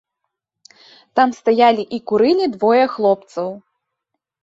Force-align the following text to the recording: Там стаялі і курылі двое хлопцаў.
Там 1.19 1.35
стаялі 1.41 1.83
і 1.99 2.01
курылі 2.13 2.51
двое 2.57 2.83
хлопцаў. 2.97 3.49